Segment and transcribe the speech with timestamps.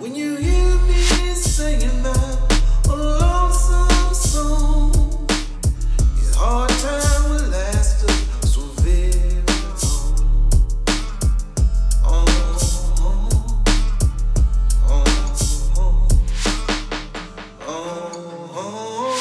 [0.00, 1.02] When you hear me
[1.34, 2.38] singing that
[2.86, 5.26] lonesome song,
[6.16, 10.14] it's hard time will last us so very long.
[12.04, 12.26] Oh,
[17.66, 19.18] oh, oh,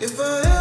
[0.00, 0.57] if I